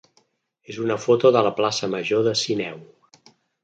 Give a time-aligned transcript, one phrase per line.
[0.73, 2.85] és una foto de la plaça major de Sineu.